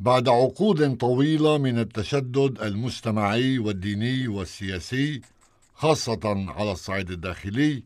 بعد 0.00 0.28
عقود 0.28 0.96
طويلة 0.96 1.58
من 1.58 1.78
التشدد 1.78 2.62
المجتمعي 2.62 3.58
والديني 3.58 4.28
والسياسي 4.28 5.20
خاصة 5.74 6.20
على 6.24 6.72
الصعيد 6.72 7.10
الداخلي 7.10 7.82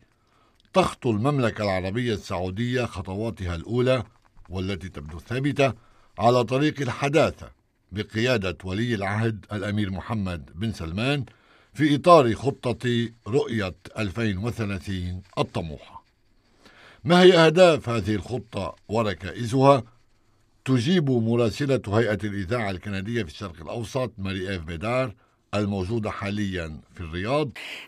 تخطو 0.72 1.10
المملكة 1.10 1.64
العربية 1.64 2.14
السعودية 2.14 2.84
خطواتها 2.84 3.54
الأولى 3.54 4.04
والتي 4.48 4.88
تبدو 4.88 5.18
ثابتة 5.18 5.72
على 6.18 6.44
طريق 6.44 6.80
الحداثة 6.80 7.50
بقيادة 7.92 8.58
ولي 8.64 8.94
العهد 8.94 9.46
الأمير 9.52 9.90
محمد 9.90 10.50
بن 10.54 10.72
سلمان 10.72 11.24
في 11.74 11.94
إطار 11.94 12.34
خطة 12.34 13.08
رؤية 13.26 13.74
2030 13.98 15.22
الطموحة. 15.38 16.04
ما 17.04 17.22
هي 17.22 17.38
أهداف 17.38 17.88
هذه 17.88 18.14
الخطة 18.14 18.76
وركائزها؟ 18.88 19.82
تجيب 20.64 21.10
مراسلة 21.10 21.82
هيئة 21.88 22.18
الإذاعة 22.24 22.70
الكندية 22.70 23.22
في 23.22 23.28
الشرق 23.28 23.62
الأوسط 23.62 24.12
ماري 24.18 24.50
إيف 24.50 24.62
بيدار 24.62 25.14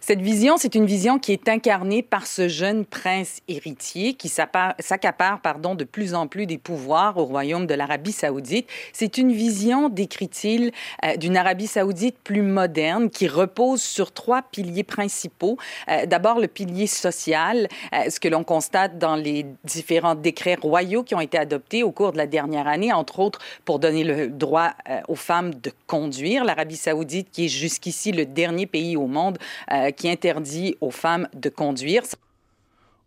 Cette 0.00 0.20
vision, 0.20 0.58
c'est 0.58 0.74
une 0.74 0.84
vision 0.84 1.18
qui 1.18 1.32
est 1.32 1.48
incarnée 1.48 2.02
par 2.02 2.26
ce 2.26 2.46
jeune 2.46 2.84
prince 2.84 3.40
héritier 3.48 4.12
qui 4.12 4.28
s'accapare 4.28 5.40
pardon, 5.40 5.74
de 5.74 5.84
plus 5.84 6.14
en 6.14 6.26
plus 6.26 6.44
des 6.44 6.58
pouvoirs 6.58 7.16
au 7.16 7.24
royaume 7.24 7.66
de 7.66 7.72
l'Arabie 7.72 8.12
saoudite. 8.12 8.68
C'est 8.92 9.16
une 9.16 9.32
vision, 9.32 9.88
décrit-il, 9.88 10.72
euh, 11.04 11.16
d'une 11.16 11.38
Arabie 11.38 11.66
saoudite 11.66 12.16
plus 12.22 12.42
moderne 12.42 13.08
qui 13.08 13.28
repose 13.28 13.82
sur 13.82 14.12
trois 14.12 14.42
piliers 14.42 14.84
principaux. 14.84 15.56
Euh, 15.88 16.04
d'abord, 16.04 16.40
le 16.40 16.48
pilier 16.48 16.86
social, 16.86 17.68
euh, 17.94 18.10
ce 18.10 18.20
que 18.20 18.28
l'on 18.28 18.44
constate 18.44 18.98
dans 18.98 19.16
les 19.16 19.46
différents 19.64 20.16
décrets 20.16 20.58
royaux 20.60 21.02
qui 21.02 21.14
ont 21.14 21.20
été 21.20 21.38
adoptés 21.38 21.82
au 21.82 21.92
cours 21.92 22.12
de 22.12 22.18
la 22.18 22.26
dernière 22.26 22.66
année, 22.66 22.92
entre 22.92 23.20
autres 23.20 23.38
pour 23.64 23.78
donner 23.78 24.04
le 24.04 24.28
droit 24.28 24.72
aux 25.08 25.14
femmes 25.14 25.54
de 25.54 25.72
conduire. 25.86 26.44
L'Arabie 26.44 26.76
saoudite 26.76 27.28
qui 27.32 27.46
est 27.46 27.53
jusqu'ici 27.54 28.12
le 28.12 28.26
dernier 28.26 28.66
pays 28.66 28.96
au 28.96 29.06
monde 29.06 29.38
euh, 29.72 29.90
qui 29.90 30.08
interdit 30.08 30.76
aux 30.80 30.90
femmes 30.90 31.28
de 31.34 31.48
conduire. 31.48 32.04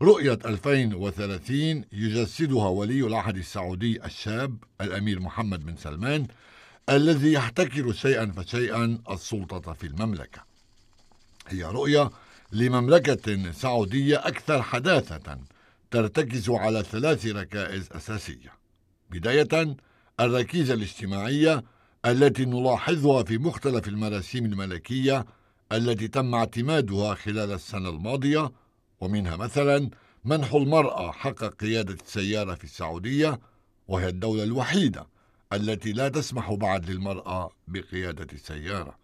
رؤية 0.02 0.40
2030 0.46 1.84
يجسدها 1.92 2.68
ولي 2.68 3.08
العهد 3.08 3.38
السعودي 3.38 4.06
الشاب 4.06 4.58
الأمير 4.82 5.20
محمد 5.20 5.66
بن 5.66 5.76
سلمان 5.76 6.28
الذي 6.90 7.34
يحتكر 7.34 7.94
شيئا 7.94 8.32
فشيئا 8.38 9.00
السلطة 9.10 9.74
في 9.74 9.88
المملكة. 9.88 10.42
هي 11.48 11.64
رؤية 11.64 12.10
لمملكة 12.52 13.52
سعودية 13.52 14.18
أكثر 14.18 14.62
حداثة 14.62 15.38
ترتكز 15.92 16.50
على 16.50 16.84
ثلاث 16.84 17.26
ركائز 17.26 17.90
أساسية. 17.92 18.54
بداية 19.10 19.76
الركيزة 20.20 20.74
الاجتماعية 20.74 21.64
التي 22.08 22.46
نلاحظها 22.46 23.24
في 23.24 23.38
مختلف 23.38 23.88
المراسيم 23.88 24.46
الملكية 24.46 25.26
التي 25.72 26.08
تم 26.08 26.36
اعتمادها 26.36 27.14
خلال 27.14 27.52
السنة 27.52 27.90
الماضية 27.90 28.52
ومنها 29.00 29.36
مثلا 29.36 29.90
منح 30.26 30.54
المرأة 30.54 31.12
حق 31.12 31.44
قيادة 31.44 31.94
السيارة 31.94 32.56
في 32.56 32.64
السعودية 32.64 33.40
وهي 33.88 34.08
الدولة 34.10 34.44
الوحيدة 34.44 35.08
التي 35.54 35.92
لا 35.92 36.10
تسمح 36.10 36.54
بعد 36.54 36.90
للمرأة 36.90 37.52
بقيادة 37.68 38.28
السيارة. 38.34 38.98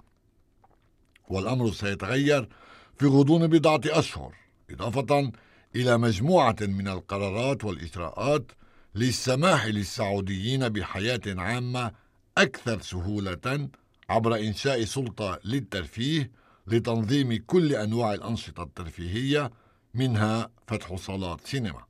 والأمر 1.30 1.72
سيتغير 1.72 2.50
في 2.95 3.06
غضون 3.06 3.48
بضعة 3.48 3.82
أشهر 3.86 4.36
إضافة 4.70 5.32
إلى 5.76 5.98
مجموعة 5.98 6.56
من 6.62 6.88
القرارات 6.88 7.64
والإجراءات 7.64 8.52
للسماح 8.95 9.66
للسعوديين 9.66 10.70
بحياة 10.70 11.22
عامة 11.28 11.92
أكثر 12.38 12.81
سهولة 12.81 13.70
عبر 14.09 14.36
إنشاء 14.36 14.84
سلطة 14.84 15.39
للترفيه 15.45 16.31
لتنظيم 16.67 17.44
كل 17.48 17.76
أنواع 17.76 18.14
الأنشطة 18.14 18.64
الترفيهية 18.64 19.52
منها 19.94 20.49
فتح 20.67 20.95
صالات 20.95 21.48
سينما. 21.48 21.83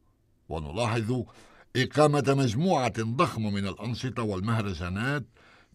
ونلاحظ 0.50 1.24
إقامة 1.76 2.24
مجموعة 2.28 2.94
ضخمة 3.00 3.50
من 3.50 3.68
الأنشطة 3.68 4.24
والمهرجانات 4.24 5.24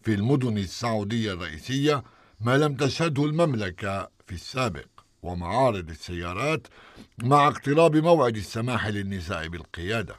في 0.03 0.13
المدن 0.13 0.57
السعودية 0.57 1.33
الرئيسية 1.33 2.03
ما 2.41 2.57
لم 2.57 2.75
تشهده 2.75 3.25
المملكة 3.25 4.09
في 4.27 4.33
السابق 4.33 4.87
ومعارض 5.23 5.89
السيارات 5.89 6.67
مع 7.23 7.47
اقتراب 7.47 7.95
موعد 7.95 8.35
السماح 8.35 8.87
للنساء 8.87 9.47
بالقيادة. 9.47 10.15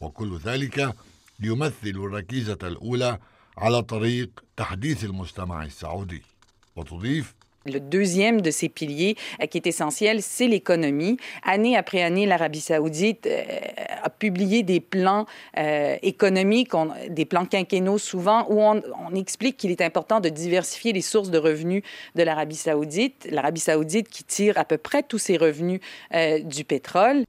وكل 0.00 0.38
ذلك 0.38 0.94
يمثل 1.40 1.74
الركيزة 1.86 2.58
الأولى 2.62 3.18
على 3.57 3.81
طريق 3.81 4.29
تحديث 4.57 5.03
المجتمع 5.03 5.63
السعودي 5.63 6.21
وتضيف 6.75 7.33
Le 7.67 7.79
deuxième 7.79 8.41
de 8.41 8.49
ces 8.49 8.69
piliers 8.69 9.15
euh, 9.39 9.45
qui 9.45 9.59
est 9.59 9.67
essentiel, 9.67 10.23
c'est 10.23 10.47
l'économie. 10.47 11.17
Année 11.43 11.77
après 11.77 12.01
année, 12.01 12.25
l'Arabie 12.25 12.59
saoudite 12.59 13.27
euh, 13.27 13.43
a 14.01 14.09
publié 14.09 14.63
des 14.63 14.79
plans 14.79 15.27
euh, 15.59 15.95
économiques, 16.01 16.73
on, 16.73 16.91
des 17.09 17.25
plans 17.25 17.45
quinquennaux 17.45 17.99
souvent, 17.99 18.47
où 18.49 18.59
on, 18.59 18.81
on 19.07 19.13
explique 19.13 19.57
qu'il 19.57 19.69
est 19.69 19.81
important 19.81 20.19
de 20.19 20.29
diversifier 20.29 20.91
les 20.91 21.01
sources 21.01 21.29
de 21.29 21.37
revenus 21.37 21.83
de 22.15 22.23
l'Arabie 22.23 22.55
saoudite. 22.55 23.27
L'Arabie 23.29 23.59
saoudite 23.59 24.09
qui 24.09 24.23
tire 24.23 24.57
à 24.57 24.65
peu 24.65 24.79
près 24.79 25.03
tous 25.03 25.19
ses 25.19 25.37
revenus 25.37 25.81
euh, 26.15 26.39
du 26.39 26.63
pétrole. 26.63 27.25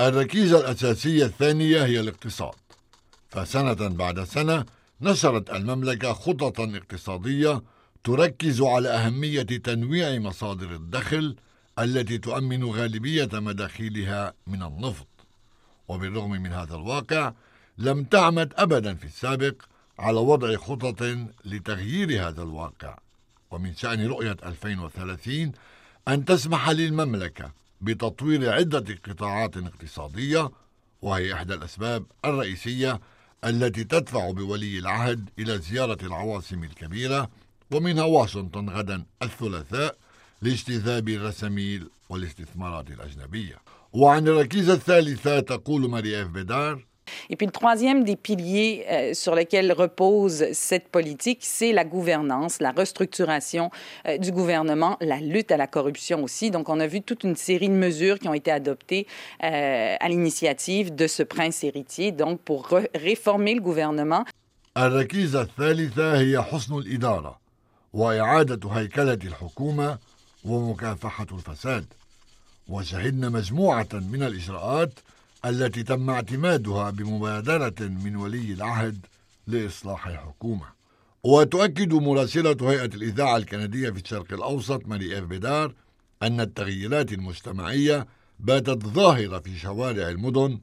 الركيزة 0.00 0.60
الأساسية 0.60 1.24
الثانية 1.24 1.84
هي 1.84 2.00
الاقتصاد 2.00 2.54
فسنة 3.30 3.88
بعد 3.88 4.24
سنة 4.24 4.64
نشرت 5.01 5.49
المملكة 5.49 6.13
خططا 6.13 6.71
اقتصادية 6.75 7.61
تركز 8.03 8.61
على 8.61 8.89
أهمية 8.89 9.41
تنويع 9.41 10.19
مصادر 10.19 10.75
الدخل 10.75 11.35
التي 11.79 12.17
تؤمن 12.17 12.63
غالبية 12.65 13.29
مداخيلها 13.33 14.33
من 14.47 14.63
النفط. 14.63 15.07
وبالرغم 15.87 16.31
من 16.31 16.53
هذا 16.53 16.75
الواقع 16.75 17.33
لم 17.77 18.03
تعمد 18.03 18.53
أبدا 18.55 18.95
في 18.95 19.05
السابق 19.05 19.55
على 19.99 20.19
وضع 20.19 20.55
خطط 20.55 21.17
لتغيير 21.45 22.27
هذا 22.27 22.43
الواقع. 22.43 22.97
ومن 23.51 23.75
شأن 23.75 24.07
رؤية 24.07 24.37
2030 24.45 25.51
أن 26.07 26.25
تسمح 26.25 26.69
للمملكة 26.69 27.51
بتطوير 27.81 28.53
عدة 28.53 28.95
قطاعات 29.07 29.57
اقتصادية 29.57 30.49
وهي 31.01 31.33
إحدى 31.33 31.53
الأسباب 31.53 32.05
الرئيسية 32.25 32.99
التي 33.45 33.83
تدفع 33.83 34.31
بولي 34.31 34.79
العهد 34.79 35.29
إلى 35.39 35.57
زيارة 35.57 35.97
العواصم 36.05 36.63
الكبيرة 36.63 37.29
ومنها 37.71 38.03
واشنطن 38.03 38.69
غدا 38.69 39.03
الثلاثاء 39.21 39.95
لاجتذاب 40.41 41.09
الرساميل 41.09 41.89
والاستثمارات 42.09 42.89
الأجنبية. 42.89 43.55
وعن 43.93 44.27
الركيزة 44.27 44.73
الثالثة 44.73 45.39
تقول 45.39 45.89
ماري 45.89 46.21
إف 46.21 46.27
بيدار 46.27 46.85
Et 47.30 47.36
puis 47.36 47.46
le 47.46 47.52
troisième 47.52 48.04
des 48.04 48.16
piliers 48.16 48.84
euh, 48.88 49.14
sur 49.14 49.34
lesquels 49.34 49.72
repose 49.72 50.44
cette 50.52 50.88
politique, 50.88 51.40
c'est 51.42 51.72
la 51.72 51.84
gouvernance, 51.84 52.60
la 52.60 52.72
restructuration 52.72 53.70
euh, 54.06 54.18
du 54.18 54.32
gouvernement, 54.32 54.96
la 55.00 55.18
lutte 55.20 55.50
à 55.52 55.56
la 55.56 55.66
corruption 55.66 56.22
aussi. 56.22 56.50
Donc 56.50 56.68
on 56.68 56.80
a 56.80 56.86
vu 56.86 57.02
toute 57.02 57.24
une 57.24 57.36
série 57.36 57.68
de 57.68 57.74
mesures 57.74 58.18
qui 58.18 58.28
ont 58.28 58.34
été 58.34 58.50
adoptées 58.50 59.06
euh, 59.42 59.96
à 59.98 60.08
l'initiative 60.08 60.94
de 60.94 61.06
ce 61.06 61.22
prince 61.22 61.64
héritier, 61.64 62.12
donc 62.12 62.40
pour 62.40 62.68
réformer 62.94 63.54
le 63.54 63.60
gouvernement. 63.60 64.24
الركيزة 64.76 65.42
الثالثة 65.42 66.18
هي 66.18 66.42
حسن 66.42 66.78
الإدارة 66.78 67.38
وإعادة 67.92 68.70
هيكلة 68.70 69.18
الحكومة 69.24 69.98
ومكافحة 70.44 71.26
الفساد 71.32 71.84
وشهدنا 72.68 73.28
مجموعة 73.28 73.88
من 73.92 74.22
الإجراءات 74.22 74.92
التي 75.49 75.83
تم 75.83 76.09
اعتمادها 76.09 76.89
بمبادرة 76.89 77.75
من 77.79 78.15
ولي 78.15 78.53
العهد 78.53 79.05
لإصلاح 79.47 80.07
الحكومة. 80.07 80.65
وتؤكد 81.23 81.93
مراسلة 81.93 82.57
هيئة 82.61 82.85
الإذاعة 82.85 83.37
الكندية 83.37 83.89
في 83.89 83.99
الشرق 84.01 84.33
الأوسط 84.33 84.87
ماري 84.87 85.19
إف 85.19 85.23
بيدار 85.23 85.73
أن 86.23 86.39
التغييرات 86.41 87.13
المجتمعية 87.13 88.07
باتت 88.39 88.85
ظاهرة 88.85 89.39
في 89.39 89.57
شوارع 89.57 90.09
المدن 90.09 90.59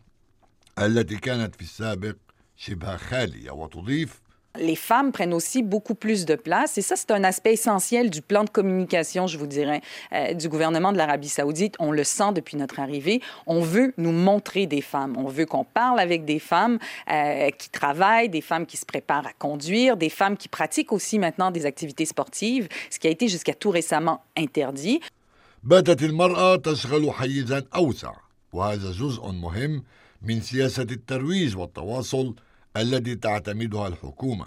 التي 0.79 1.17
كانت 1.17 1.55
في 1.55 1.62
السابق 1.62 2.17
شبه 2.56 2.97
خالية 2.97 3.50
وتضيف 3.50 4.20
les 4.57 4.75
femmes 4.75 5.12
prennent 5.12 5.33
aussi 5.33 5.62
beaucoup 5.63 5.95
plus 5.95 6.25
de 6.25 6.36
place. 6.36 6.77
Et 6.77 6.81
ça, 6.81 6.95
c'est 6.95 7.12
un 7.12 7.24
aspect 7.24 7.54
essentiel 7.54 8.10
du 8.10 8.21
plan 8.21 8.44
de 8.44 8.50
communication, 8.50 9.27
je 9.27 9.38
vous 9.38 9.48
dirais, 9.48 9.81
euh, 10.12 10.33
du 10.33 10.50
gouvernement 10.50 10.92
de 10.92 10.98
l'Arabie 10.98 11.30
saoudite. 11.30 11.75
On 11.80 11.92
le 11.92 12.04
sent 12.04 12.33
depuis 12.33 12.57
notre 12.57 12.80
arrivée. 12.80 13.21
On 13.45 13.62
veut 13.62 13.94
nous 13.98 14.12
montrer 14.12 14.66
des 14.66 14.81
femmes. 14.81 15.16
On 15.18 15.27
veut 15.27 15.45
qu'on 15.45 15.63
parle 15.63 16.00
avec 16.00 16.25
des 16.25 16.39
femmes 16.39 16.80
euh, 17.12 17.50
qui 17.51 17.69
travaillent, 17.69 18.30
des 18.30 18.42
femmes 18.42 18.66
qui 18.66 18.77
se 18.77 18.86
préparent 18.86 19.27
à 19.27 19.33
conduire, 19.33 19.98
des 19.98 20.10
femmes 20.10 20.36
qui 20.36 20.48
pratiquent 20.48 20.92
aussi 20.92 21.19
maintenant 21.19 21.51
des 21.51 21.66
activités 21.66 22.06
sportives, 22.06 22.68
ce 22.89 23.00
qui 23.00 23.07
a 23.07 23.12
été 23.12 23.27
jusqu'à 23.27 23.54
tout 23.54 23.69
récemment 23.69 24.24
interdit. 24.38 25.00
باتت 25.63 26.04
المرأة 26.04 26.56
تشغل 26.56 27.12
حيزا 27.12 27.63
أوسع 27.75 28.13
وهذا 28.54 28.92
جزء 28.92 29.31
مهم 29.31 29.83
من 30.21 30.42
سياسة 30.42 30.83
الترويج 30.83 31.57
والتواصل 31.57 32.36
التي 32.76 33.15
تعتمدها 33.15 33.88
الحكومة 33.88 34.47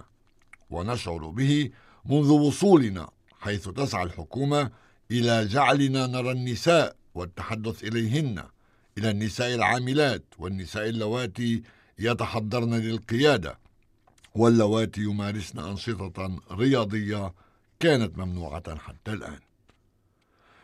ونشعر 0.70 1.28
به 1.28 1.70
منذ 2.06 2.30
وصولنا 2.32 3.10
حيث 3.40 3.70
تسعى 3.70 4.04
الحكومة 4.04 4.72
إلى 5.12 5.46
جعلنا 5.46 6.08
نرى 6.08 6.32
النساء 6.32 6.96
والتحدث 7.16 7.84
إليهن 7.84 8.44
إلى 8.98 9.12
النساء 9.12 9.56
العاملات 9.56 10.24
والنساء 10.38 10.90
اللواتي 10.90 11.64
يتحضرن 12.00 12.74
للقيادة 12.74 13.58
واللواتي 14.36 15.02
يمارسن 15.02 15.60
أنشطة 15.60 16.40
رياضية 16.52 17.34
كانت 17.80 18.18
ممنوعة 18.18 18.76
حتى 18.76 19.14
الآن. 19.14 19.40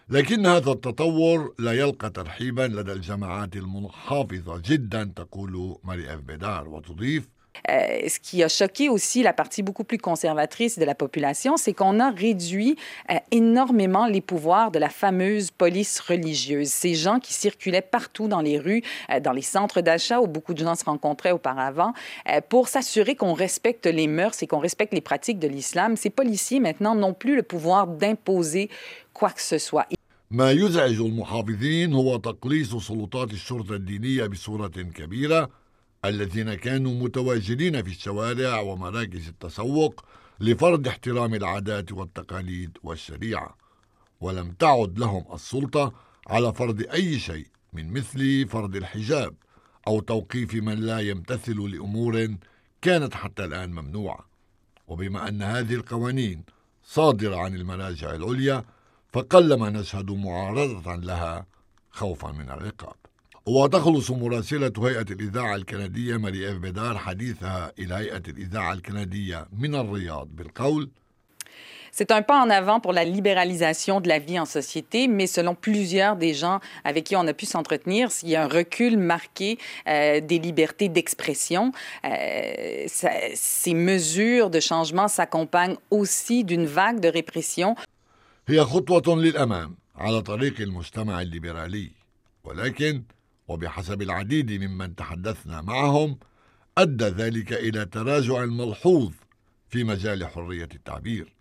لكن 0.10 0.46
هذا 0.46 0.72
التطور 0.72 1.54
لا 1.60 1.74
يلقى 1.74 2.10
ترحيبا 2.10 2.62
لدى 2.62 2.94
الجماعات 2.94 3.56
المنحافظة 3.56 4.62
جدا 4.66 5.04
تقول 5.16 5.78
ماري 5.84 6.14
إف 6.14 6.20
بيدار 6.20 6.68
وتضيف 6.68 7.30
Euh, 7.69 8.09
ce 8.09 8.19
qui 8.21 8.43
a 8.43 8.49
choqué 8.49 8.89
aussi 8.89 9.23
la 9.23 9.33
partie 9.33 9.63
beaucoup 9.63 9.85
plus 9.85 9.99
conservatrice 9.99 10.79
de 10.79 10.85
la 10.85 10.95
population, 10.95 11.57
c'est 11.57 11.73
qu'on 11.73 12.01
a 12.01 12.11
réduit 12.11 12.77
euh, 13.11 13.17
énormément 13.31 14.07
les 14.07 14.21
pouvoirs 14.21 14.71
de 14.71 14.79
la 14.79 14.89
fameuse 14.89 15.51
police 15.51 16.01
religieuse. 16.01 16.69
Ces 16.69 16.95
gens 16.95 17.19
qui 17.19 17.33
circulaient 17.33 17.83
partout 17.83 18.29
dans 18.29 18.41
les 18.41 18.59
rues, 18.59 18.83
euh, 19.11 19.21
dans 19.21 19.33
les 19.33 19.43
centres 19.43 19.81
d'achat 19.81 20.21
où 20.21 20.27
beaucoup 20.27 20.55
de 20.55 20.61
gens 20.61 20.75
se 20.75 20.85
rencontraient 20.85 21.33
auparavant, 21.33 21.93
euh, 22.29 22.41
pour 22.49 22.69
s'assurer 22.69 23.17
qu'on 23.17 23.35
respecte 23.35 23.87
les 23.87 24.07
mœurs 24.07 24.43
et 24.43 24.47
qu'on 24.47 24.61
respecte 24.61 24.95
les 24.95 25.01
pratiques 25.01 25.39
de 25.39 25.49
l'islam. 25.49 25.97
Ces 25.97 26.11
policiers 26.11 26.61
maintenant 26.61 26.95
n'ont 26.95 27.15
plus 27.15 27.37
le 27.37 27.43
pouvoir 27.43 27.87
d'imposer 27.87 28.71
quoi 29.13 29.31
que 29.31 29.43
ce 29.43 29.59
soit. 29.59 29.87
ما 30.31 30.51
يزعج 30.51 31.01
المحافظين 31.01 31.95
هو 31.95 32.17
تقليص 32.17 32.77
سلطات 32.77 33.31
الشرطة 33.31 33.75
الدينية 33.75 34.27
بصورة 34.27 34.69
كبيرة 34.69 35.49
الذين 36.06 36.54
كانوا 36.54 37.04
متواجدين 37.04 37.84
في 37.84 37.90
الشوارع 37.90 38.60
ومراكز 38.60 39.28
التسوق 39.28 40.06
لفرض 40.40 40.88
احترام 40.88 41.34
العادات 41.34 41.92
والتقاليد 41.92 42.78
والشريعة 42.84 43.58
ولم 44.22 44.52
تعد 44.52 45.00
لهم 45.00 45.26
السلطة 45.34 45.94
على 46.28 46.54
فرض 46.54 46.82
أي 46.94 47.20
شيء 47.20 47.48
من 47.74 47.94
مثل 47.94 48.48
فرض 48.48 48.76
الحجاب 48.76 49.36
أو 49.88 50.00
توقيف 50.00 50.54
من 50.54 50.80
لا 50.80 51.00
يمتثل 51.00 51.70
لأمور 51.70 52.36
كانت 52.82 53.14
حتى 53.14 53.46
الآن 53.46 53.72
ممنوعة. 53.72 54.26
وبما 54.88 55.28
أن 55.28 55.42
هذه 55.42 55.74
القوانين 55.74 56.44
صادرة 56.84 57.36
عن 57.36 57.56
المراجع 57.56 58.16
العليا 58.16 58.64
فقلما 59.14 59.70
نشهد 59.70 60.12
معارضة 60.12 60.96
لها 60.96 61.46
خوفا 61.92 62.32
من 62.32 62.50
العقاب 62.50 62.96
وتخلص 63.49 64.11
مراسلة 64.11 64.73
هيئة 64.79 65.07
الإذاعة 65.11 65.57
الكندية 65.57 66.17
ماري 66.17 66.51
إف 66.51 66.57
بيدار 66.57 66.99
حديثها 66.99 67.73
إلى 67.79 67.95
هيئة 67.95 68.23
الإذاعة 68.29 68.73
الكندية 68.73 69.47
من 69.59 69.75
الرياض 69.75 70.29
بالقول 70.37 70.91
C'est 71.91 72.13
un 72.13 72.23
pas 72.23 72.39
en 72.45 72.51
avant 72.51 72.79
pour 72.81 72.93
la 72.93 73.05
libéralisation 73.05 74.01
de 74.01 74.09
la 74.09 74.19
vie 74.19 74.39
en 74.39 74.45
société, 74.45 75.09
mais 75.09 75.27
selon 75.27 75.55
plusieurs 75.55 76.15
des 76.17 76.35
gens 76.35 76.61
avec 76.85 77.05
qui 77.05 77.17
on 77.17 77.27
a 77.27 77.33
pu 77.33 77.47
s'entretenir, 77.47 78.11
il 78.23 78.29
y 78.29 78.37
a 78.37 78.45
un 78.45 78.47
recul 78.47 78.99
marqué 78.99 79.59
euh, 79.89 80.21
des 80.21 80.39
libertés 80.39 80.89
d'expression. 80.89 81.73
Euh, 82.05 82.85
ça, 82.87 83.11
ces 83.35 83.75
mesures 83.75 84.51
de 84.51 84.61
changement 84.61 85.09
s'accompagnent 85.09 85.77
aussi 85.91 86.45
d'une 86.45 86.67
vague 86.67 87.01
de 87.01 87.09
répression. 87.09 87.75
هي 88.49 88.65
خطوة 88.65 89.17
للأمام 89.17 89.75
على 89.97 90.23
طريق 90.23 90.61
المجتمع 90.61 91.21
الليبرالي 91.21 91.91
ولكن 92.45 93.03
وبحسب 93.48 94.02
العديد 94.02 94.52
ممن 94.52 94.96
تحدثنا 94.96 95.62
معهم 95.62 96.18
أدى 96.78 97.06
ذلك 97.06 97.54
إلى 97.54 97.86
تراجع 97.86 98.46
ملحوظ 98.46 99.12
في 99.70 99.84
مجال 99.84 100.28
حرية 100.28 100.70
التعبير. 100.76 101.34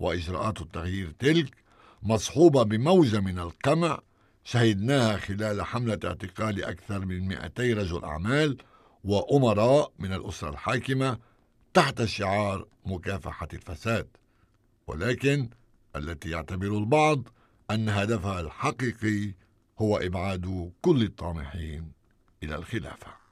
وإجراءات 0.00 0.60
التغيير 0.60 1.10
تلك 1.18 1.54
مصحوبة 2.02 2.62
بموجة 2.62 3.20
من 3.20 3.38
القمع 3.38 4.00
شهدناها 4.44 5.16
خلال 5.16 5.62
حملة 5.62 5.98
اعتقال 6.04 6.64
أكثر 6.64 7.04
من 7.04 7.28
200 7.28 7.72
رجل 7.72 8.04
أعمال 8.04 8.56
وأمراء 9.04 9.92
من 9.98 10.12
الأسرة 10.12 10.50
الحاكمة 10.50 11.18
تحت 11.74 12.04
شعار 12.04 12.66
مكافحة 12.86 13.48
الفساد. 13.52 14.08
ولكن 14.86 15.50
التي 15.96 16.30
يعتبر 16.30 16.78
البعض 16.78 17.28
أن 17.70 17.88
هدفها 17.88 18.40
الحقيقي 18.40 19.34
هو 19.78 19.96
إبعاد 19.96 20.72
كل 20.82 21.02
الطامحين 21.02 21.92
إلى 22.42 22.54
الخلافة. 22.54 23.25